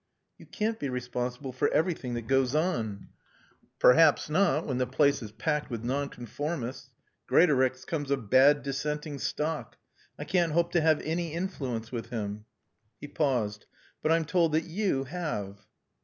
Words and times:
"You 0.39 0.47
can't 0.47 0.79
be 0.79 0.89
responsible 0.89 1.51
for 1.53 1.67
everything 1.71 2.15
that 2.15 2.23
goes 2.25 2.55
on." 2.55 3.09
"Perhaps 3.77 4.31
not 4.31 4.65
when 4.65 4.79
the 4.79 4.87
place 4.87 5.21
is 5.21 5.31
packed 5.31 5.69
with 5.69 5.83
nonconformists. 5.83 6.89
Greatorex 7.27 7.85
comes 7.85 8.09
of 8.09 8.27
bad 8.31 8.63
dissenting 8.63 9.19
stock. 9.19 9.77
I 10.17 10.23
can't 10.23 10.53
hope 10.53 10.71
to 10.71 10.81
have 10.81 11.01
any 11.01 11.33
influence 11.35 11.91
with 11.91 12.07
him." 12.09 12.45
He 12.99 13.07
paused. 13.07 13.67
"But 14.01 14.11
I'm 14.11 14.25
told 14.25 14.53
that 14.53 14.63
you 14.63 15.03
have." 15.03 15.67